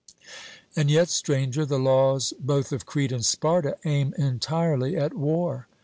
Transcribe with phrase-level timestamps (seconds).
[0.75, 5.67] 'And yet, Stranger, the laws both of Crete and Sparta aim entirely at war.'